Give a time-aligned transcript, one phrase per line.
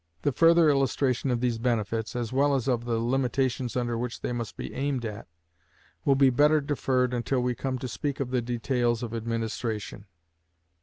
[0.23, 4.33] The further illustration of these benefits, as well as of the limitations under which they
[4.33, 5.27] must be aimed at,
[6.05, 10.05] will be better deferred until we come to speak of the details of administration.